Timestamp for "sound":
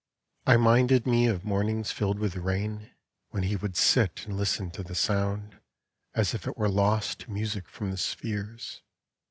4.95-5.59